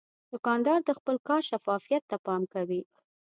دوکاندار 0.31 0.79
د 0.85 0.89
خپل 0.97 1.15
کار 1.27 1.41
شفافیت 1.49 2.03
ته 2.09 2.17
پام 2.25 2.41
کوي. 2.53 2.81